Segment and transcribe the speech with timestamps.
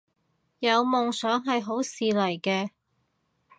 [0.57, 2.71] 有夢想係好事嚟嘅